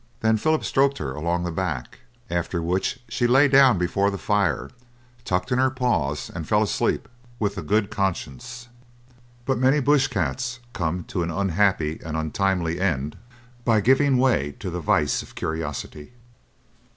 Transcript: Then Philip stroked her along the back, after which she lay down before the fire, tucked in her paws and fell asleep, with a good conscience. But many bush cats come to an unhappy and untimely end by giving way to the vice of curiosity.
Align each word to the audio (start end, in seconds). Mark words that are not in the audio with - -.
Then 0.21 0.35
Philip 0.37 0.65
stroked 0.65 0.97
her 0.97 1.13
along 1.13 1.43
the 1.43 1.51
back, 1.51 1.99
after 2.27 2.59
which 2.59 2.97
she 3.07 3.27
lay 3.27 3.47
down 3.47 3.77
before 3.77 4.09
the 4.09 4.17
fire, 4.17 4.71
tucked 5.25 5.51
in 5.51 5.59
her 5.59 5.69
paws 5.69 6.31
and 6.33 6.47
fell 6.47 6.63
asleep, 6.63 7.07
with 7.37 7.55
a 7.55 7.61
good 7.61 7.91
conscience. 7.91 8.67
But 9.45 9.59
many 9.59 9.79
bush 9.79 10.07
cats 10.07 10.59
come 10.73 11.03
to 11.03 11.21
an 11.21 11.29
unhappy 11.29 11.99
and 12.03 12.17
untimely 12.17 12.79
end 12.81 13.15
by 13.63 13.79
giving 13.79 14.17
way 14.17 14.53
to 14.59 14.71
the 14.71 14.79
vice 14.79 15.21
of 15.21 15.35
curiosity. 15.35 16.13